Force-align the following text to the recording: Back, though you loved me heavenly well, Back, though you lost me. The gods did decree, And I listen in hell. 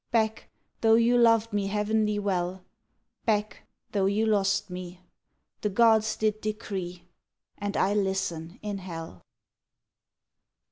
Back, 0.09 0.49
though 0.81 0.95
you 0.95 1.15
loved 1.15 1.53
me 1.53 1.67
heavenly 1.67 2.17
well, 2.17 2.65
Back, 3.25 3.67
though 3.91 4.07
you 4.07 4.25
lost 4.25 4.67
me. 4.71 4.99
The 5.61 5.69
gods 5.69 6.15
did 6.15 6.41
decree, 6.41 7.03
And 7.59 7.77
I 7.77 7.93
listen 7.93 8.57
in 8.63 8.79
hell. 8.79 9.21